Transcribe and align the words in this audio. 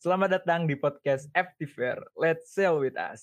Selamat 0.00 0.40
datang 0.40 0.64
di 0.64 0.80
podcast 0.80 1.28
Fair. 1.60 2.00
Let's 2.16 2.56
sell 2.56 2.80
with 2.80 2.96
us. 2.96 3.20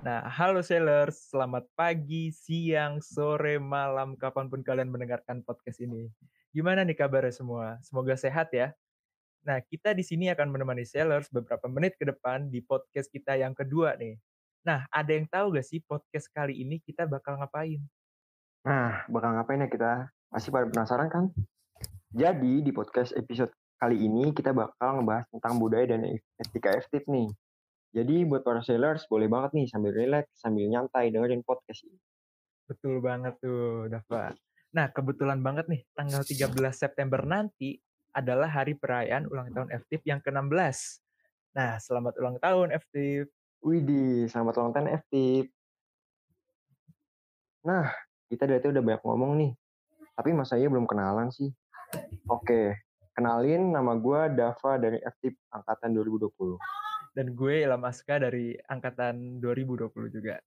Nah, 0.00 0.24
halo 0.24 0.64
sellers, 0.64 1.28
selamat 1.28 1.68
pagi, 1.76 2.32
siang, 2.32 3.04
sore, 3.04 3.60
malam, 3.60 4.16
kapan 4.16 4.48
pun 4.48 4.64
kalian 4.64 4.88
mendengarkan 4.88 5.44
podcast 5.44 5.84
ini. 5.84 6.08
Gimana 6.56 6.80
nih 6.80 6.96
kabarnya 6.96 7.36
semua? 7.36 7.76
Semoga 7.84 8.16
sehat 8.16 8.48
ya. 8.56 8.72
Nah, 9.44 9.60
kita 9.60 9.92
di 9.92 10.00
sini 10.00 10.32
akan 10.32 10.48
menemani 10.48 10.88
sellers 10.88 11.28
beberapa 11.28 11.68
menit 11.68 12.00
ke 12.00 12.08
depan 12.08 12.48
di 12.48 12.64
podcast 12.64 13.12
kita 13.12 13.36
yang 13.36 13.52
kedua 13.52 14.00
nih. 14.00 14.16
Nah, 14.64 14.88
ada 14.88 15.12
yang 15.12 15.28
tahu 15.28 15.60
gak 15.60 15.68
sih 15.68 15.84
podcast 15.84 16.32
kali 16.32 16.56
ini 16.56 16.80
kita 16.80 17.04
bakal 17.04 17.36
ngapain? 17.36 17.84
Nah, 18.64 19.04
bakal 19.12 19.36
ngapain 19.36 19.60
ya 19.60 19.68
kita? 19.68 19.92
Masih 20.32 20.56
pada 20.56 20.72
penasaran 20.72 21.12
kan? 21.12 21.28
Jadi, 22.16 22.64
di 22.64 22.72
podcast 22.72 23.12
episode 23.12 23.52
Kali 23.80 23.96
ini 23.96 24.28
kita 24.36 24.52
bakal 24.52 25.00
ngebahas 25.00 25.24
tentang 25.32 25.56
budaya 25.56 25.96
dan 25.96 26.04
etika 26.36 26.76
FTIP 26.84 27.08
nih. 27.08 27.32
Jadi 27.96 28.28
buat 28.28 28.44
para 28.44 28.60
sellers 28.60 29.08
boleh 29.08 29.24
banget 29.24 29.56
nih 29.56 29.66
sambil 29.72 29.96
relax, 29.96 30.28
sambil 30.36 30.68
nyantai 30.68 31.08
dengerin 31.08 31.40
podcast 31.40 31.88
ini. 31.88 31.96
Betul 32.68 33.00
banget 33.00 33.40
tuh, 33.40 33.88
Dava. 33.88 34.36
Nah, 34.76 34.92
kebetulan 34.92 35.40
banget 35.40 35.64
nih, 35.72 35.80
tanggal 35.96 36.20
13 36.20 36.76
September 36.76 37.24
nanti 37.24 37.80
adalah 38.12 38.52
hari 38.52 38.76
perayaan 38.76 39.24
ulang 39.32 39.48
tahun 39.48 39.72
FTIP 39.72 40.12
yang 40.12 40.20
ke-16. 40.20 41.00
Nah, 41.56 41.80
selamat 41.80 42.14
ulang 42.20 42.36
tahun 42.36 42.76
FTIP. 42.84 43.32
Widih, 43.64 44.28
selamat 44.28 44.60
ulang 44.60 44.72
tahun 44.76 44.88
FTIP. 45.08 45.48
Nah, 47.64 47.88
kita 48.28 48.44
dari 48.44 48.60
tadi 48.60 48.76
udah 48.76 48.84
banyak 48.84 49.02
ngomong 49.08 49.32
nih. 49.40 49.52
Tapi 50.14 50.30
masa 50.36 50.60
iya 50.60 50.68
belum 50.68 50.84
kenalan 50.84 51.32
sih? 51.32 51.48
Oke, 52.28 52.89
Kenalin, 53.20 53.68
nama 53.68 54.00
gue 54.00 54.32
Dava 54.32 54.80
dari 54.80 54.96
FTIP 54.96 55.52
Angkatan 55.52 55.92
2020. 55.92 56.56
Dan 57.12 57.36
gue 57.36 57.68
Ilham 57.68 57.84
Aska 57.84 58.16
dari 58.16 58.56
Angkatan 58.64 59.44
2020 59.44 60.08
juga. 60.08 60.40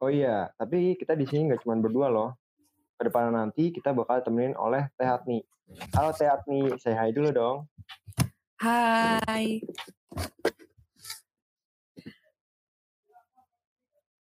Oh 0.00 0.08
iya, 0.08 0.48
tapi 0.56 0.96
kita 0.96 1.12
di 1.12 1.28
sini 1.28 1.52
nggak 1.52 1.60
cuma 1.60 1.76
berdua 1.76 2.08
loh. 2.08 2.32
Ke 2.96 3.12
depan 3.12 3.36
nanti 3.36 3.68
kita 3.76 3.92
bakal 3.92 4.24
temenin 4.24 4.56
oleh 4.56 4.88
Teh 4.96 5.04
Hatni. 5.04 5.44
Halo 5.92 6.16
Teh 6.16 6.32
Hatni, 6.32 6.80
saya 6.80 6.96
hai 6.96 7.12
dulu 7.12 7.28
dong. 7.28 7.68
Hai. 8.56 9.60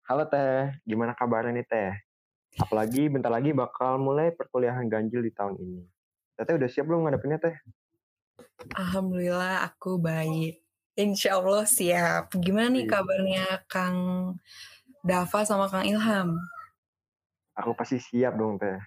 Halo 0.09 0.25
Teh, 0.25 0.73
gimana 0.89 1.13
kabarnya 1.13 1.53
nih 1.53 1.69
Teh? 1.69 1.93
Apalagi 2.57 3.13
bentar 3.13 3.29
lagi 3.29 3.53
bakal 3.53 4.01
mulai 4.01 4.33
perkuliahan 4.33 4.89
ganjil 4.89 5.21
di 5.21 5.29
tahun 5.29 5.53
ini. 5.61 5.96
Teteh 6.37 6.53
udah 6.53 6.69
siap 6.69 6.85
belum 6.85 7.09
ngadepinnya 7.09 7.41
teh? 7.41 7.57
Alhamdulillah 8.77 9.65
aku 9.65 9.97
baik. 9.97 10.61
Insya 10.93 11.41
Allah 11.41 11.65
siap. 11.65 12.29
Gimana 12.37 12.69
nih 12.69 12.85
iya. 12.85 12.91
kabarnya 12.93 13.45
Kang 13.65 13.97
Dava 15.01 15.41
sama 15.49 15.65
Kang 15.65 15.89
Ilham? 15.89 16.37
Aku 17.57 17.73
pasti 17.73 17.97
siap 17.97 18.37
dong 18.37 18.61
teh. 18.61 18.77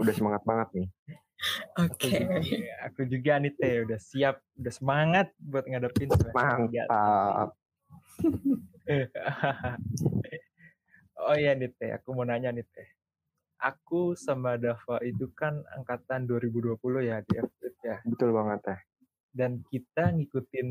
Udah 0.00 0.16
semangat 0.16 0.48
banget 0.48 0.68
nih. 0.72 0.88
Oke. 1.76 2.24
Okay. 2.24 2.72
Aku, 2.88 3.04
juga 3.04 3.36
nih 3.36 3.52
teh 3.52 3.84
udah 3.84 4.00
siap, 4.00 4.40
udah 4.56 4.72
semangat 4.72 5.28
buat 5.36 5.68
ngadepin. 5.68 6.08
Mantap. 6.32 7.52
oh 11.28 11.36
iya 11.36 11.52
nih 11.52 11.68
teh, 11.76 11.92
aku 11.92 12.16
mau 12.16 12.24
nanya 12.24 12.48
nih 12.48 12.64
teh 12.64 12.88
aku 13.64 14.12
sama 14.12 14.60
Dava 14.60 15.00
itu 15.00 15.32
kan 15.32 15.64
angkatan 15.72 16.28
2020 16.28 16.76
ya 17.00 17.24
di 17.24 17.40
FTIP 17.40 17.76
ya. 17.80 17.96
Betul 18.04 18.36
banget 18.36 18.60
teh. 18.60 18.80
Dan 19.32 19.64
kita 19.72 20.12
ngikutin 20.12 20.68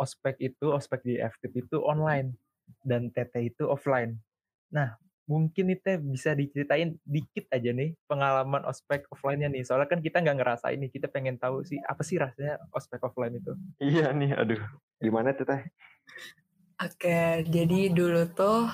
ospek 0.00 0.40
itu, 0.40 0.72
ospek 0.72 1.04
di 1.04 1.20
FTIP 1.20 1.68
itu 1.68 1.84
online 1.84 2.32
dan 2.80 3.12
TT 3.12 3.54
itu 3.54 3.68
offline. 3.68 4.16
Nah, 4.72 4.96
mungkin 5.28 5.68
nih 5.68 5.78
teh 5.84 5.96
bisa 6.00 6.32
diceritain 6.32 6.96
dikit 7.04 7.48
aja 7.52 7.70
nih 7.70 7.92
pengalaman 8.08 8.64
ospek 8.64 9.04
offline-nya 9.12 9.52
nih. 9.52 9.62
Soalnya 9.62 9.88
kan 9.92 10.00
kita 10.00 10.24
nggak 10.24 10.40
ngerasain 10.40 10.80
nih, 10.80 10.90
kita 10.90 11.12
pengen 11.12 11.36
tahu 11.36 11.60
sih 11.62 11.78
apa 11.84 12.02
sih 12.02 12.16
rasanya 12.16 12.58
ospek 12.72 13.04
offline 13.04 13.36
itu. 13.36 13.52
Iya 13.78 14.10
nih, 14.16 14.32
aduh. 14.32 14.62
Gimana 14.98 15.36
tuh 15.36 15.44
teh? 15.44 15.62
Oke, 16.74 17.46
jadi 17.46 17.94
dulu 17.94 18.26
tuh 18.34 18.66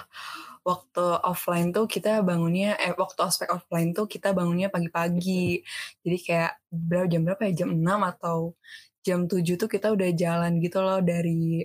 waktu 0.64 1.04
offline 1.24 1.72
tuh 1.72 1.84
kita 1.88 2.20
bangunnya 2.20 2.76
eh 2.76 2.92
waktu 2.96 3.20
ospek 3.24 3.48
offline 3.52 3.92
tuh 3.92 4.08
kita 4.08 4.32
bangunnya 4.32 4.72
pagi-pagi. 4.72 5.60
Jadi 6.00 6.16
kayak 6.20 6.52
berapa 6.68 7.06
jam 7.08 7.22
berapa 7.28 7.42
ya? 7.48 7.52
Jam 7.64 7.70
6 7.76 7.84
atau 8.16 8.38
jam 9.04 9.24
7 9.28 9.60
tuh 9.60 9.68
kita 9.68 9.92
udah 9.92 10.10
jalan 10.16 10.52
gitu 10.60 10.78
loh 10.80 11.00
dari 11.04 11.64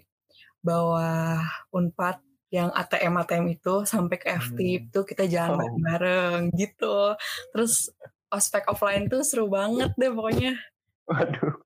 bawah 0.63 1.39
Unpad 1.71 2.19
yang 2.51 2.71
ATM 2.71 3.15
ATM 3.19 3.45
itu 3.59 3.83
sampai 3.83 4.15
ke 4.15 4.27
FTIP 4.31 4.81
hmm. 4.87 4.91
tuh 4.95 5.03
kita 5.03 5.27
jalan 5.27 5.71
oh. 5.71 5.79
bareng 5.79 6.51
gitu. 6.55 7.15
Terus 7.51 7.91
ospek 8.31 8.67
offline 8.71 9.07
tuh 9.11 9.23
seru 9.23 9.47
banget 9.51 9.91
deh 9.95 10.11
pokoknya. 10.11 10.55
Waduh. 11.07 11.63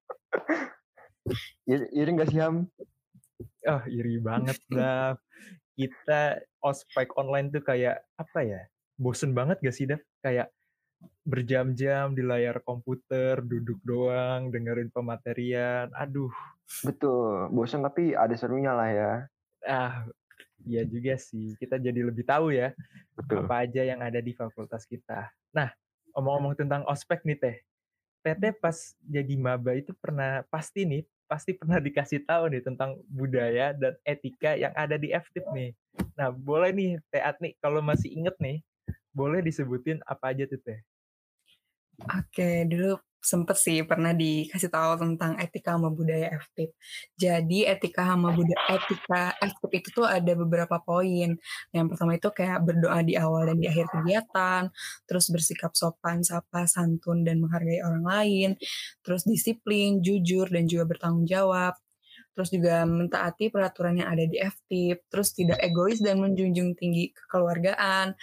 Iri 1.69 2.11
gak 2.17 2.29
sih 2.33 2.41
Ham? 2.41 2.65
Oh 3.71 3.83
iri 3.87 4.19
banget 4.19 4.59
lah 4.75 5.15
kita 5.79 6.43
ospek 6.59 7.15
online 7.15 7.51
tuh 7.51 7.63
kayak 7.63 8.03
apa 8.19 8.39
ya 8.43 8.61
bosen 8.99 9.31
banget 9.31 9.63
gak 9.63 9.75
sih 9.75 9.87
Dev 9.87 10.03
kayak 10.19 10.51
berjam-jam 11.23 12.11
di 12.11 12.19
layar 12.19 12.59
komputer 12.59 13.39
duduk 13.39 13.79
doang 13.87 14.51
dengerin 14.51 14.91
pematerian 14.91 15.87
aduh. 15.95 16.31
Betul 16.83 17.47
bosen 17.55 17.79
tapi 17.83 18.11
ada 18.11 18.35
serunya 18.35 18.75
lah 18.75 18.89
ya. 18.91 19.13
Ah 19.63 20.03
Iya 20.67 20.83
juga 20.83 21.15
sih 21.15 21.55
kita 21.55 21.79
jadi 21.79 22.03
lebih 22.03 22.27
tahu 22.27 22.51
ya 22.51 22.75
betul. 23.15 23.47
apa 23.47 23.63
aja 23.63 23.81
yang 23.87 24.03
ada 24.03 24.19
di 24.19 24.35
fakultas 24.35 24.83
kita. 24.83 25.31
Nah 25.55 25.71
omong-omong 26.17 26.59
tentang 26.59 26.83
ospek 26.83 27.23
nih 27.23 27.37
teh 27.39 27.55
Teteh 28.19 28.51
pas 28.55 28.75
jadi 29.07 29.33
maba 29.39 29.71
itu 29.75 29.95
pernah 29.95 30.43
pasti 30.51 30.83
nih 30.83 31.03
pasti 31.29 31.53
pernah 31.53 31.77
dikasih 31.85 32.25
tahu 32.25 32.49
nih 32.49 32.65
tentang 32.65 32.97
budaya 33.05 33.71
dan 33.77 33.93
etika 34.01 34.57
yang 34.57 34.73
ada 34.73 34.97
di 34.97 35.13
FTIP 35.13 35.45
nih. 35.53 35.71
Nah, 36.17 36.33
boleh 36.33 36.73
nih 36.73 36.91
Teh 37.13 37.21
nih 37.21 37.53
kalau 37.61 37.79
masih 37.85 38.09
inget 38.09 38.35
nih, 38.41 38.65
boleh 39.13 39.45
disebutin 39.45 40.01
apa 40.09 40.33
aja 40.33 40.49
tuh 40.49 40.57
Teh? 40.57 40.81
Oke, 42.07 42.63
dulu 42.71 42.95
sempet 43.19 43.59
sih 43.59 43.83
pernah 43.83 44.15
dikasih 44.15 44.71
tahu 44.71 44.95
tentang 44.95 45.35
etika 45.43 45.75
sama 45.75 45.91
budaya 45.91 46.31
FTIP. 46.39 46.71
Jadi 47.19 47.67
etika 47.67 48.07
sama 48.07 48.31
budaya 48.31 48.79
etika 48.79 49.35
FTIP 49.43 49.71
itu 49.83 49.89
tuh 49.91 50.07
ada 50.07 50.31
beberapa 50.39 50.79
poin. 50.79 51.35
Yang 51.75 51.85
pertama 51.91 52.11
itu 52.15 52.29
kayak 52.31 52.59
berdoa 52.63 52.99
di 53.03 53.19
awal 53.19 53.51
dan 53.51 53.57
di 53.59 53.67
akhir 53.67 53.91
kegiatan, 53.91 54.71
terus 55.03 55.25
bersikap 55.27 55.75
sopan, 55.75 56.23
sapa, 56.23 56.63
santun 56.65 57.27
dan 57.27 57.43
menghargai 57.43 57.83
orang 57.83 58.03
lain, 58.07 58.49
terus 59.03 59.27
disiplin, 59.27 59.99
jujur 59.99 60.47
dan 60.47 60.63
juga 60.71 60.87
bertanggung 60.95 61.27
jawab. 61.27 61.75
Terus 62.39 62.55
juga 62.55 62.87
mentaati 62.87 63.51
peraturan 63.51 63.99
yang 63.99 64.15
ada 64.15 64.23
di 64.23 64.39
FTIP, 64.39 65.11
terus 65.11 65.35
tidak 65.35 65.59
egois 65.59 65.99
dan 65.99 66.23
menjunjung 66.23 66.71
tinggi 66.79 67.11
kekeluargaan, 67.11 68.15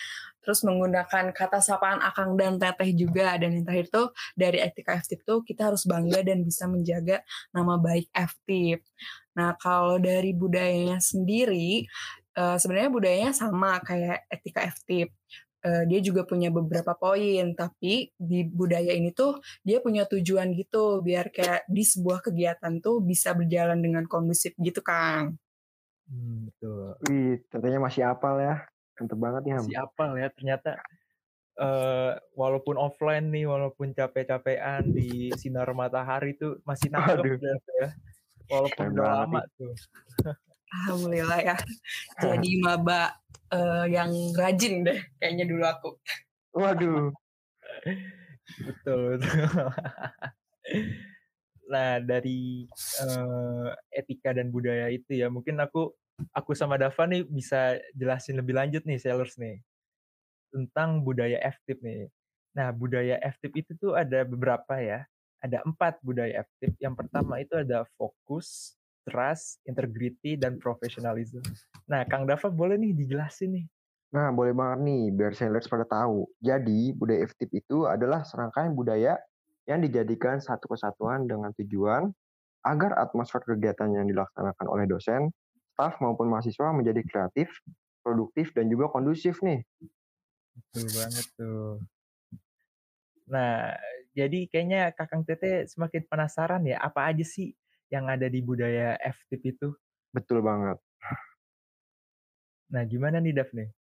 terus 0.46 0.62
menggunakan 0.62 1.34
kata 1.34 1.58
sapaan 1.58 1.98
akang 1.98 2.38
dan 2.38 2.62
teteh 2.62 2.94
juga 2.94 3.34
dan 3.34 3.58
yang 3.58 3.66
terakhir 3.66 3.90
tuh 3.90 4.06
dari 4.38 4.62
etika 4.62 4.94
FTIP 4.94 5.26
tuh 5.26 5.42
kita 5.42 5.74
harus 5.74 5.82
bangga 5.90 6.22
dan 6.22 6.46
bisa 6.46 6.70
menjaga 6.70 7.26
nama 7.50 7.74
baik 7.82 8.06
FTIP. 8.14 8.86
Nah 9.34 9.58
kalau 9.58 9.98
dari 9.98 10.30
budayanya 10.30 11.02
sendiri 11.02 11.82
uh, 12.36 12.56
sebenarnya 12.60 12.90
budayanya 12.92 13.32
sama 13.34 13.80
kayak 13.82 14.28
etika 14.30 14.70
FTIP. 14.70 15.10
Uh, 15.66 15.82
dia 15.90 15.98
juga 15.98 16.22
punya 16.22 16.46
beberapa 16.46 16.94
poin, 16.94 17.50
tapi 17.58 18.14
di 18.14 18.46
budaya 18.46 18.94
ini 18.94 19.10
tuh 19.10 19.42
dia 19.66 19.82
punya 19.82 20.06
tujuan 20.06 20.54
gitu 20.54 21.02
biar 21.02 21.34
kayak 21.34 21.66
di 21.66 21.82
sebuah 21.82 22.22
kegiatan 22.22 22.78
tuh 22.78 23.02
bisa 23.02 23.34
berjalan 23.34 23.82
dengan 23.82 24.06
kondusif 24.06 24.54
gitu, 24.62 24.78
Kang. 24.78 25.34
Hmm, 26.06 26.46
betul. 26.46 26.94
Wih, 27.10 27.42
tentunya 27.50 27.82
masih 27.82 28.06
apal 28.06 28.38
ya. 28.38 28.62
Mantep 28.96 29.18
banget 29.20 29.42
nih, 29.44 29.52
Ham. 29.56 29.64
Siapa 29.68 30.04
ya 30.16 30.28
ternyata 30.32 30.70
uh, 31.60 32.12
walaupun 32.32 32.76
offline 32.80 33.28
nih, 33.28 33.44
walaupun 33.44 33.92
capek-capean 33.92 34.88
di 34.92 35.32
sinar 35.36 35.68
matahari 35.76 36.36
tuh 36.36 36.60
masih 36.64 36.88
nangkep 36.92 37.40
ya. 37.40 37.88
Walaupun 38.48 38.84
udah 38.96 39.08
lama 39.24 39.42
tuh. 39.60 39.72
Alhamdulillah 40.66 41.40
ya. 41.44 41.56
Jadi 42.24 42.50
maba 42.62 43.16
uh, 43.52 43.84
yang 43.84 44.12
rajin 44.32 44.86
deh 44.86 45.00
kayaknya 45.20 45.44
dulu 45.44 45.64
aku. 45.64 45.90
Waduh. 46.56 47.12
betul, 48.62 49.20
betul. 49.20 49.68
nah, 51.72 52.00
dari 52.00 52.64
uh, 53.04 53.76
etika 53.92 54.32
dan 54.32 54.48
budaya 54.48 54.88
itu 54.88 55.20
ya, 55.20 55.28
mungkin 55.28 55.60
aku 55.60 55.92
aku 56.32 56.56
sama 56.56 56.80
Dava 56.80 57.04
nih 57.08 57.24
bisa 57.24 57.76
jelasin 57.92 58.40
lebih 58.40 58.56
lanjut 58.56 58.82
nih 58.84 59.00
sellers 59.00 59.36
nih 59.36 59.60
tentang 60.52 61.04
budaya 61.04 61.36
FTIP 61.42 61.78
nih. 61.84 62.08
Nah, 62.56 62.72
budaya 62.72 63.20
FTIP 63.20 63.54
itu 63.66 63.72
tuh 63.76 63.92
ada 63.92 64.24
beberapa 64.24 64.80
ya. 64.80 65.04
ada 65.44 65.62
empat 65.62 66.00
budaya 66.00 66.42
FTIP. 66.42 66.80
Yang 66.80 66.94
pertama 66.96 67.38
itu 67.38 67.54
ada 67.54 67.84
fokus, 67.94 68.74
trust, 69.06 69.62
integrity, 69.68 70.34
dan 70.34 70.58
professionalism. 70.58 71.44
Nah, 71.86 72.02
Kang 72.08 72.26
Dava 72.26 72.48
boleh 72.50 72.80
nih 72.80 72.96
dijelasin 72.96 73.54
nih. 73.54 73.66
Nah, 74.16 74.32
boleh 74.32 74.56
banget 74.56 74.80
nih, 74.82 75.02
biar 75.12 75.32
sellers 75.36 75.68
pada 75.68 75.84
tahu. 75.86 76.26
Jadi, 76.40 76.96
budaya 76.96 77.22
FTIP 77.28 77.62
itu 77.62 77.84
adalah 77.86 78.24
serangkaian 78.24 78.72
budaya 78.72 79.20
yang 79.68 79.84
dijadikan 79.84 80.40
satu 80.40 80.72
kesatuan 80.72 81.28
dengan 81.28 81.52
tujuan 81.62 82.10
agar 82.66 82.98
atmosfer 82.98 83.44
kegiatan 83.46 83.92
yang 83.94 84.10
dilaksanakan 84.10 84.66
oleh 84.66 84.90
dosen, 84.90 85.30
staf 85.76 86.00
maupun 86.00 86.32
mahasiswa 86.32 86.72
menjadi 86.72 87.04
kreatif, 87.04 87.52
produktif, 88.00 88.56
dan 88.56 88.72
juga 88.72 88.88
kondusif 88.88 89.44
nih. 89.44 89.60
Betul 90.56 90.88
banget 90.96 91.26
tuh. 91.36 91.84
Nah, 93.28 93.76
jadi 94.16 94.48
kayaknya 94.48 94.96
Kakang 94.96 95.28
Tete 95.28 95.68
semakin 95.68 96.08
penasaran 96.08 96.64
ya, 96.64 96.80
apa 96.80 97.12
aja 97.12 97.20
sih 97.20 97.52
yang 97.92 98.08
ada 98.08 98.24
di 98.32 98.40
budaya 98.40 98.96
FTIP 98.96 99.52
itu? 99.52 99.68
Betul 100.16 100.40
banget. 100.40 100.80
Nah, 102.72 102.82
gimana 102.88 103.20
nih 103.20 103.36
Daphne? 103.36 103.76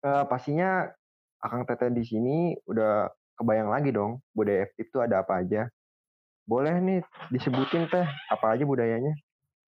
Uh, 0.00 0.24
pastinya 0.24 0.88
Akang 1.44 1.68
Tete 1.68 1.92
di 1.92 2.08
sini 2.08 2.56
udah 2.64 3.12
kebayang 3.36 3.68
lagi 3.68 3.92
dong 3.92 4.24
budaya 4.32 4.64
FTIP 4.72 4.88
itu 4.88 4.98
ada 5.04 5.20
apa 5.20 5.44
aja. 5.44 5.68
Boleh 6.44 6.76
nih 6.76 7.00
disebutin 7.32 7.88
teh 7.88 8.04
apa 8.28 8.46
aja 8.52 8.68
budayanya? 8.68 9.16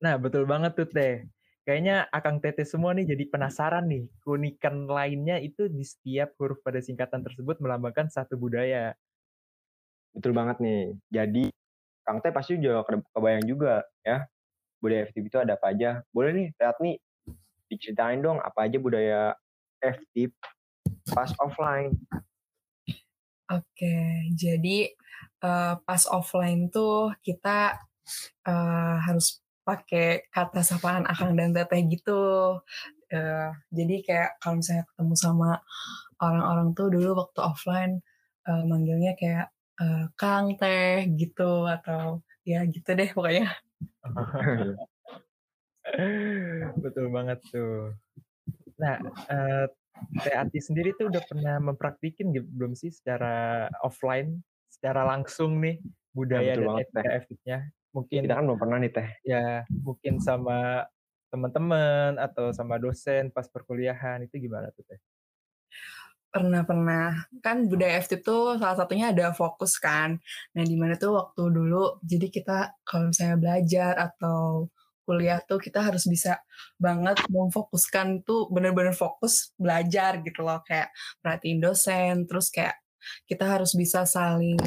Nah 0.04 0.20
betul 0.20 0.44
banget 0.44 0.76
tuh 0.76 0.88
teh. 0.88 1.24
Kayaknya 1.68 2.08
Akang 2.08 2.40
Tete 2.40 2.64
semua 2.64 2.96
nih 2.96 3.12
jadi 3.12 3.28
penasaran 3.28 3.84
nih. 3.88 4.08
Keunikan 4.24 4.88
lainnya 4.88 5.36
itu 5.36 5.68
di 5.68 5.84
setiap 5.84 6.32
huruf 6.40 6.64
pada 6.64 6.80
singkatan 6.80 7.20
tersebut 7.20 7.60
melambangkan 7.60 8.08
satu 8.08 8.40
budaya. 8.40 8.96
Betul 10.16 10.32
banget 10.32 10.64
nih. 10.64 10.96
Jadi 11.12 11.44
Kang 12.08 12.24
Teh 12.24 12.32
pasti 12.32 12.56
juga 12.56 12.84
kebayang 13.12 13.44
juga 13.44 13.84
ya. 14.00 14.24
Budaya 14.80 15.12
FTIP 15.12 15.28
itu 15.28 15.38
ada 15.40 15.60
apa 15.60 15.76
aja. 15.76 16.00
Boleh 16.08 16.32
nih, 16.32 16.48
lihat 16.56 16.76
nih. 16.80 16.96
Diceritain 17.68 18.24
dong 18.24 18.40
apa 18.40 18.64
aja 18.64 18.80
budaya 18.80 19.36
FTIP 19.84 20.32
pas 21.12 21.28
offline. 21.36 21.92
Oke, 23.48 24.28
jadi 24.36 24.92
uh, 25.40 25.80
pas 25.80 26.02
offline 26.12 26.68
tuh 26.68 27.16
kita 27.24 27.80
uh, 28.44 28.96
harus 29.00 29.40
pakai 29.64 30.28
kata 30.28 30.60
sapaan 30.64 31.08
akang 31.08 31.32
dan 31.32 31.56
teteh 31.56 31.84
gitu. 31.88 32.56
Uh, 33.08 33.50
jadi 33.72 33.94
kayak 34.04 34.30
kalau 34.40 34.60
misalnya 34.60 34.84
ketemu 34.92 35.14
sama 35.16 35.50
orang-orang 36.20 36.76
tuh 36.76 36.92
dulu 36.92 37.24
waktu 37.24 37.40
offline 37.40 37.94
uh, 38.44 38.64
manggilnya 38.68 39.16
kayak 39.16 39.48
uh, 39.80 40.12
kang 40.16 40.56
teh 40.60 41.08
gitu 41.16 41.64
atau 41.64 42.20
ya 42.44 42.64
gitu 42.68 42.92
deh 42.92 43.08
pokoknya. 43.16 43.48
Betul 46.84 47.06
banget 47.08 47.40
tuh. 47.48 47.96
Nah, 48.76 49.00
uh, 49.32 49.66
Teh 50.22 50.34
Ati 50.34 50.58
sendiri 50.62 50.94
tuh 50.96 51.10
udah 51.10 51.22
pernah 51.26 51.56
mempraktikin 51.62 52.34
gitu, 52.34 52.46
belum 52.50 52.72
sih 52.74 52.90
secara 52.90 53.68
offline, 53.82 54.40
secara 54.68 55.04
langsung 55.06 55.58
nih 55.62 55.80
budaya 56.12 56.54
ya, 56.54 56.58
dan 56.58 57.06
etika 57.22 57.58
mungkin 57.94 58.20
kita 58.26 58.34
kan 58.36 58.44
belum 58.44 58.60
pernah 58.60 58.76
nih 58.82 58.92
teh. 58.92 59.08
ya 59.24 59.64
mungkin 59.70 60.20
sama 60.20 60.84
teman-teman 61.28 62.16
atau 62.16 62.52
sama 62.52 62.80
dosen 62.80 63.28
pas 63.32 63.44
perkuliahan 63.48 64.24
itu 64.24 64.40
gimana 64.40 64.72
tuh 64.72 64.84
teh? 64.88 65.00
Pernah 66.28 66.60
pernah. 66.68 67.24
Kan 67.40 67.72
budaya 67.72 68.04
FT 68.04 68.20
itu 68.20 68.60
salah 68.60 68.76
satunya 68.76 69.12
ada 69.12 69.32
fokus 69.32 69.80
kan. 69.80 70.20
Nah 70.52 70.64
di 70.64 70.76
mana 70.76 71.00
tuh 71.00 71.16
waktu 71.16 71.42
dulu 71.48 72.00
jadi 72.04 72.28
kita 72.28 72.58
kalau 72.84 73.08
misalnya 73.08 73.36
belajar 73.40 73.92
atau 73.96 74.68
kuliah 75.08 75.40
tuh 75.40 75.56
kita 75.56 75.80
harus 75.80 76.04
bisa 76.04 76.36
banget 76.76 77.16
memfokuskan 77.32 78.20
tuh 78.28 78.52
bener-bener 78.52 78.92
fokus 78.92 79.56
belajar 79.56 80.20
gitu 80.20 80.44
loh. 80.44 80.60
Kayak 80.68 80.92
perhatiin 81.24 81.64
dosen 81.64 82.28
terus 82.28 82.52
kayak 82.52 82.76
kita 83.24 83.48
harus 83.48 83.72
bisa 83.72 84.04
saling 84.04 84.60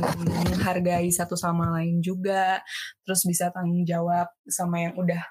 menghargai 0.49 1.05
satu 1.13 1.37
sama 1.37 1.77
lain 1.77 2.01
juga 2.01 2.65
terus 3.05 3.21
bisa 3.27 3.53
tanggung 3.53 3.85
jawab 3.85 4.25
sama 4.49 4.89
yang 4.89 4.97
udah 4.97 5.21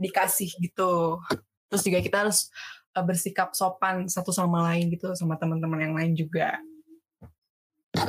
dikasih 0.00 0.48
gitu. 0.64 1.20
Terus 1.68 1.82
juga 1.84 1.98
kita 2.00 2.16
harus 2.24 2.48
uh, 2.96 3.04
bersikap 3.04 3.52
sopan 3.52 4.06
satu 4.08 4.30
sama 4.30 4.64
lain 4.72 4.88
gitu 4.94 5.12
sama 5.18 5.36
teman-teman 5.36 5.80
yang 5.82 5.94
lain 5.94 6.12
juga. 6.16 6.56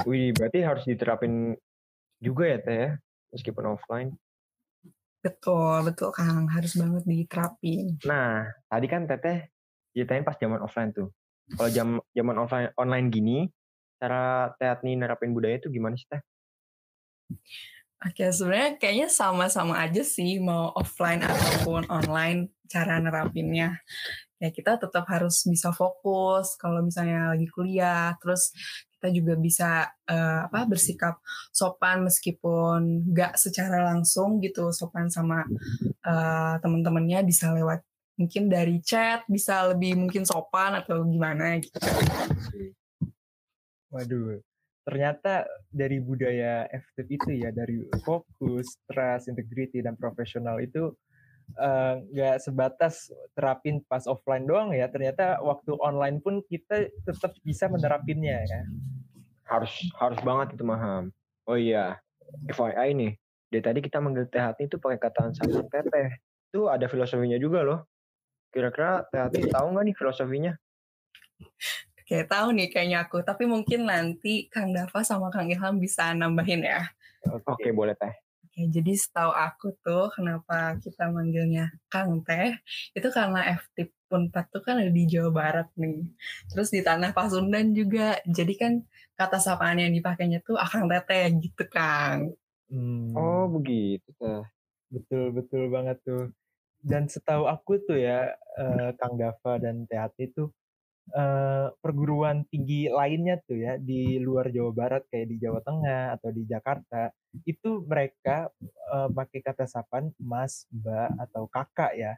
Wih, 0.05 0.33
berarti 0.33 0.65
harus 0.65 0.83
diterapin 0.85 1.53
juga 2.17 2.43
ya 2.49 2.57
teh 2.61 2.77
ya? 2.77 2.89
Meskipun 3.33 3.75
offline 3.75 4.15
betul 5.25 5.89
betul 5.89 6.09
kang 6.13 6.45
harus 6.45 6.77
banget 6.77 7.03
diterapin 7.09 7.97
nah 8.05 8.45
tadi 8.69 8.85
kan 8.85 9.09
teteh 9.09 9.49
ceritain 9.97 10.21
pas 10.21 10.37
zaman 10.37 10.61
offline 10.61 10.93
tuh 10.93 11.09
kalau 11.57 11.69
jam 11.73 11.97
zaman 12.13 12.37
offline 12.37 12.69
online 12.77 13.09
gini 13.09 13.37
cara 14.01 14.51
Teh 14.59 14.69
nih 14.83 14.95
nerapin 14.99 15.31
budaya 15.31 15.57
itu 15.57 15.71
gimana 15.71 15.95
sih 15.95 16.07
Teh? 16.07 16.21
Oke, 18.05 18.29
sebenarnya 18.29 18.77
kayaknya 18.77 19.09
sama-sama 19.09 19.81
aja 19.81 20.05
sih 20.05 20.37
mau 20.37 20.69
offline 20.77 21.25
ataupun 21.25 21.89
online 21.89 22.53
cara 22.69 23.01
nerapinnya. 23.01 23.81
Ya 24.37 24.49
kita 24.51 24.77
tetap 24.77 25.07
harus 25.09 25.41
bisa 25.47 25.71
fokus 25.71 26.59
kalau 26.59 26.85
misalnya 26.85 27.33
lagi 27.33 27.47
kuliah, 27.49 28.13
terus 28.21 28.51
kita 29.05 29.13
juga 29.13 29.37
bisa 29.37 29.69
uh, 30.09 30.49
apa 30.49 30.65
bersikap 30.65 31.21
sopan 31.53 32.01
meskipun 32.09 33.05
nggak 33.13 33.37
secara 33.37 33.85
langsung 33.85 34.41
gitu 34.41 34.73
sopan 34.73 35.13
sama 35.13 35.45
uh, 36.01 36.57
teman-temannya 36.57 37.21
bisa 37.21 37.53
lewat 37.53 37.85
mungkin 38.17 38.49
dari 38.49 38.81
chat 38.81 39.21
bisa 39.29 39.69
lebih 39.69 39.93
mungkin 39.93 40.25
sopan 40.25 40.81
atau 40.81 41.05
gimana 41.05 41.61
gitu. 41.61 41.77
Waduh, 43.93 44.41
ternyata 44.81 45.45
dari 45.69 46.01
budaya 46.01 46.65
FTIP 46.67 47.09
itu 47.21 47.31
ya, 47.45 47.53
dari 47.53 47.85
fokus, 48.01 48.81
trust, 48.89 49.29
integrity, 49.29 49.85
dan 49.85 49.93
profesional 49.95 50.57
itu 50.57 50.89
nggak 52.09 52.35
uh, 52.35 52.41
sebatas 52.41 53.13
terapin 53.37 53.79
pas 53.85 54.03
offline 54.09 54.49
doang 54.49 54.73
ya. 54.73 54.89
Ternyata 54.89 55.39
waktu 55.45 55.77
online 55.77 56.17
pun 56.19 56.41
kita 56.49 56.89
tetap 57.05 57.37
bisa 57.45 57.69
menerapinnya 57.69 58.41
ya. 58.41 58.61
Harus 59.45 59.73
harus 60.01 60.19
banget 60.25 60.57
itu 60.57 60.63
maham. 60.65 61.13
Oh 61.45 61.57
iya, 61.57 62.01
FYI 62.49 62.97
nih, 62.97 63.11
dari 63.53 63.61
tadi 63.61 63.79
kita 63.85 64.01
manggil 64.01 64.25
THT 64.25 64.65
itu 64.65 64.77
pakai 64.81 64.97
kata 64.97 65.29
sama 65.37 65.61
teteh. 65.69 66.17
Itu 66.49 66.65
ada 66.65 66.89
filosofinya 66.89 67.37
juga 67.37 67.61
loh. 67.61 67.79
Kira-kira 68.49 69.05
THT 69.13 69.53
tahu 69.53 69.65
nggak 69.71 69.85
nih 69.85 69.95
filosofinya? 69.95 70.53
Kayak 72.05 72.29
tahu 72.29 72.47
nih 72.53 72.67
kayaknya 72.69 72.97
aku, 73.05 73.21
tapi 73.25 73.49
mungkin 73.49 73.89
nanti 73.89 74.45
Kang 74.49 74.73
Dava 74.73 75.01
sama 75.01 75.33
Kang 75.33 75.49
Ilham 75.49 75.81
bisa 75.81 76.13
nambahin 76.13 76.61
ya. 76.65 76.85
Oke, 77.49 77.73
boleh 77.73 77.97
teh. 77.97 78.24
Oke, 78.55 78.71
jadi 78.71 78.95
setahu 78.95 79.35
aku 79.35 79.75
tuh 79.83 80.07
kenapa 80.15 80.79
kita 80.79 81.11
manggilnya 81.11 81.75
Kang 81.91 82.23
Teh, 82.23 82.55
itu 82.95 83.03
karena 83.11 83.43
FTIP 83.51 83.91
Unpad 84.07 84.47
tuh 84.47 84.63
kan 84.63 84.79
ada 84.79 84.87
di 84.95 85.03
Jawa 85.11 85.27
Barat 85.35 85.67
nih. 85.75 86.07
Terus 86.47 86.71
di 86.71 86.79
Tanah 86.79 87.11
Pasundan 87.11 87.75
juga. 87.75 88.15
Jadi 88.23 88.55
kan 88.55 88.79
kata 89.19 89.43
sapaan 89.43 89.83
yang 89.83 89.91
dipakainya 89.91 90.39
tuh 90.39 90.55
Akang 90.55 90.87
Teteh 90.87 91.35
gitu, 91.35 91.67
Kang. 91.67 92.31
Hmm. 92.71 93.11
Oh, 93.11 93.51
begitu 93.51 94.07
teh. 94.15 94.47
Betul, 94.87 95.35
betul 95.35 95.67
banget 95.67 95.99
tuh. 96.07 96.31
Dan 96.79 97.11
setahu 97.11 97.51
aku 97.51 97.83
tuh 97.83 97.99
ya, 97.99 98.39
eh, 98.55 98.95
Kang 98.95 99.19
Dava 99.19 99.59
dan 99.59 99.83
Teh 99.83 99.99
itu 100.31 100.47
uh, 101.13 101.69
perguruan 101.83 102.47
tinggi 102.49 102.89
lainnya 102.89 103.37
tuh 103.45 103.59
ya 103.59 103.77
di 103.77 104.17
luar 104.17 104.49
Jawa 104.49 104.71
Barat 104.73 105.03
kayak 105.11 105.27
di 105.29 105.37
Jawa 105.37 105.59
Tengah 105.61 106.17
atau 106.17 106.29
di 106.33 106.43
Jakarta 106.47 107.13
itu 107.45 107.83
mereka 107.85 108.49
uh, 108.89 109.11
pakai 109.11 109.39
kata 109.43 109.67
sapaan 109.67 110.09
Mas, 110.17 110.65
Mbak 110.71 111.09
atau 111.29 111.43
Kakak 111.51 111.93
ya. 111.93 112.13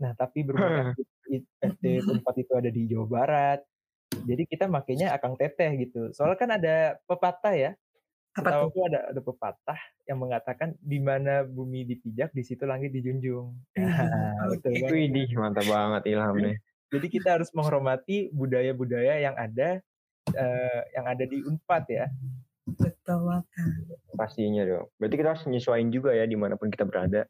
Nah 0.00 0.16
tapi 0.16 0.46
berhubung 0.46 0.96
SD 1.60 1.84
tempat 2.08 2.34
itu 2.40 2.52
ada 2.56 2.70
di 2.72 2.88
Jawa 2.88 3.06
Barat, 3.10 3.60
jadi 4.20 4.42
kita 4.44 4.68
makainya 4.68 5.16
akang 5.16 5.34
teteh 5.40 5.72
gitu. 5.80 6.12
Soalnya 6.12 6.38
kan 6.38 6.50
ada 6.60 6.76
pepatah 7.08 7.54
ya. 7.56 7.72
Apa 8.32 8.64
tuh? 8.72 8.88
ada 8.88 9.12
ada 9.12 9.20
pepatah 9.20 9.80
yang 10.08 10.16
mengatakan 10.24 10.72
di 10.80 10.96
mana 11.04 11.44
bumi 11.44 11.84
dipijak 11.84 12.32
di 12.32 12.40
situ 12.40 12.64
langit 12.64 12.88
dijunjung. 12.88 13.52
Nah, 13.76 14.48
betul 14.56 14.72
banget. 14.80 15.36
mantap 15.36 15.66
banget 15.68 16.02
ilham 16.08 16.36
nih. 16.48 16.56
Jadi 16.92 17.06
kita 17.08 17.40
harus 17.40 17.48
menghormati 17.56 18.28
budaya-budaya 18.36 19.16
yang 19.24 19.32
ada 19.32 19.80
uh, 20.36 20.80
yang 20.92 21.06
ada 21.08 21.24
di 21.24 21.40
Unpad 21.40 21.84
ya. 21.88 22.06
Betul 22.68 23.26
banget. 23.26 23.46
Pastinya 24.14 24.62
dong. 24.68 24.86
Berarti 25.00 25.16
kita 25.16 25.28
harus 25.34 25.44
menyesuaikan 25.48 25.88
juga 25.88 26.12
ya 26.12 26.28
di 26.28 26.36
mana 26.36 26.54
pun 26.60 26.68
kita 26.68 26.84
berada. 26.84 27.24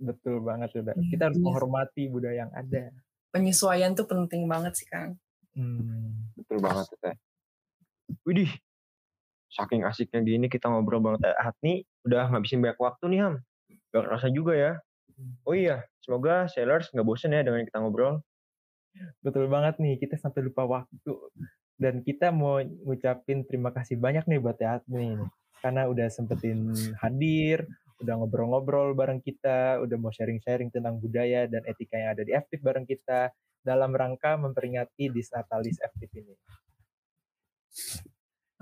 Betul 0.00 0.42
banget 0.42 0.74
sudah. 0.74 0.96
Iya, 0.96 1.08
kita 1.14 1.22
harus 1.30 1.38
yes. 1.38 1.44
menghormati 1.44 2.02
budaya 2.10 2.48
yang 2.48 2.52
ada. 2.56 2.90
Penyesuaian 3.30 3.94
tuh 3.94 4.08
penting 4.08 4.48
banget 4.50 4.74
sih 4.74 4.88
Kang. 4.88 5.20
Hmm. 5.54 6.32
Betul 6.34 6.58
banget 6.64 6.88
teh. 6.98 7.16
Widih, 8.26 8.50
saking 9.48 9.84
asiknya 9.84 10.20
gini 10.20 10.48
kita 10.52 10.68
ngobrol 10.68 11.00
banget 11.00 11.32
Hat 11.36 11.56
nih 11.64 11.84
udah 12.04 12.28
ngabisin 12.32 12.60
banyak 12.60 12.80
waktu 12.80 13.04
nih 13.12 13.20
Ham. 13.22 13.34
Gak 13.92 14.02
kerasa 14.08 14.28
juga 14.32 14.52
ya. 14.56 14.72
Oh 15.46 15.54
iya, 15.54 15.86
semoga 16.02 16.50
sellers 16.50 16.90
nggak 16.90 17.06
bosen 17.06 17.36
ya 17.36 17.44
dengan 17.46 17.62
kita 17.62 17.78
ngobrol. 17.78 18.24
Betul 19.24 19.48
banget 19.48 19.80
nih, 19.80 19.96
kita 19.96 20.20
sampai 20.20 20.44
lupa 20.44 20.66
waktu. 20.68 21.14
Dan 21.76 22.04
kita 22.04 22.30
mau 22.30 22.60
ngucapin 22.60 23.42
terima 23.48 23.72
kasih 23.74 23.98
banyak 23.98 24.28
nih 24.28 24.38
buat 24.38 24.56
Teat 24.60 24.86
nih. 24.86 25.18
Karena 25.62 25.86
udah 25.86 26.10
sempetin 26.10 26.74
hadir, 26.98 27.66
udah 28.02 28.18
ngobrol-ngobrol 28.18 28.98
bareng 28.98 29.22
kita, 29.22 29.78
udah 29.78 29.96
mau 29.96 30.10
sharing-sharing 30.10 30.74
tentang 30.74 30.98
budaya 30.98 31.46
dan 31.46 31.62
etika 31.70 31.94
yang 31.94 32.10
ada 32.18 32.22
di 32.26 32.34
FTIP 32.34 32.60
bareng 32.60 32.86
kita 32.86 33.30
dalam 33.62 33.94
rangka 33.94 34.34
memperingati 34.34 35.06
Disnatalis 35.14 35.78
FTIP 35.78 36.12
ini. 36.18 36.34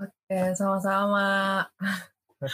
Oke, 0.01 0.53
sama-sama. 0.53 1.61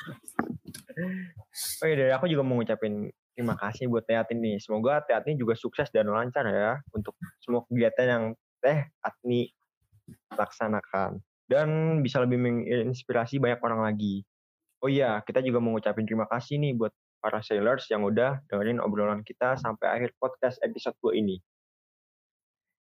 oh 1.83 1.87
iya, 1.87 1.95
dari 1.95 2.11
aku 2.15 2.27
juga 2.31 2.43
mau 2.43 2.59
ngucapin 2.59 3.11
terima 3.37 3.53
kasih 3.53 3.85
buat 3.85 4.01
Teat 4.09 4.33
ini. 4.33 4.57
Semoga 4.57 5.05
Teat 5.05 5.29
ini 5.29 5.37
juga 5.37 5.53
sukses 5.53 5.93
dan 5.93 6.09
lancar 6.09 6.49
ya 6.49 6.81
untuk 6.89 7.13
semua 7.37 7.61
kegiatan 7.69 8.05
yang 8.09 8.23
Teh 8.57 8.89
Atni 9.05 9.53
laksanakan. 10.33 11.21
Dan 11.45 12.01
bisa 12.01 12.17
lebih 12.25 12.41
menginspirasi 12.41 13.37
banyak 13.37 13.61
orang 13.61 13.85
lagi. 13.85 14.25
Oh 14.81 14.89
iya, 14.89 15.21
kita 15.21 15.45
juga 15.45 15.61
mau 15.61 15.77
ngucapin 15.77 16.09
terima 16.09 16.25
kasih 16.25 16.57
nih 16.57 16.73
buat 16.73 16.91
para 17.21 17.45
sailors 17.45 17.85
yang 17.93 18.01
udah 18.03 18.41
dengerin 18.49 18.81
obrolan 18.81 19.21
kita 19.21 19.53
sampai 19.61 20.01
akhir 20.01 20.17
podcast 20.17 20.57
episode 20.65 20.97
2 21.05 21.21
ini. 21.21 21.37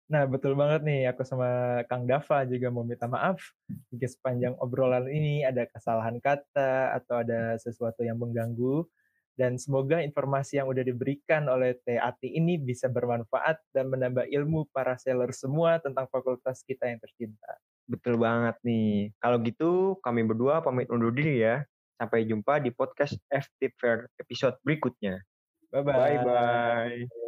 Nah, 0.07 0.23
betul 0.23 0.55
banget 0.55 0.87
nih. 0.87 1.11
Aku 1.11 1.27
sama 1.27 1.83
Kang 1.85 2.07
Dava 2.07 2.47
juga 2.47 2.71
mau 2.71 2.83
minta 2.83 3.11
maaf 3.11 3.39
jika 3.91 4.07
sepanjang 4.07 4.55
obrolan 4.57 5.05
ini 5.11 5.43
ada 5.43 5.67
kesalahan 5.67 6.17
kata 6.23 6.95
atau 6.95 7.21
ada 7.21 7.59
sesuatu 7.59 8.07
yang 8.07 8.15
mengganggu 8.15 8.87
dan 9.37 9.61
semoga 9.61 10.01
informasi 10.01 10.57
yang 10.57 10.65
udah 10.65 10.81
diberikan 10.81 11.45
oleh 11.45 11.77
TAT 11.85 12.25
ini 12.25 12.57
bisa 12.57 12.89
bermanfaat 12.89 13.61
dan 13.69 13.93
menambah 13.93 14.25
ilmu 14.33 14.65
para 14.73 14.97
seller 14.97 15.29
semua 15.29 15.77
tentang 15.77 16.09
fakultas 16.09 16.65
kita 16.65 16.89
yang 16.89 16.97
tercinta. 16.97 17.61
Betul 17.85 18.17
banget 18.17 18.57
nih. 18.65 19.13
Kalau 19.21 19.37
gitu 19.45 19.71
kami 20.01 20.25
berdua 20.25 20.65
pamit 20.65 20.89
undur 20.89 21.13
diri 21.13 21.45
ya. 21.45 21.61
Sampai 22.01 22.25
jumpa 22.25 22.61
di 22.61 22.73
podcast 22.73 23.17
FT 23.29 23.77
Fair 23.77 24.09
episode 24.17 24.57
berikutnya. 24.65 25.21
Bye-bye. 25.69 26.25
Bye-bye. 26.25 27.26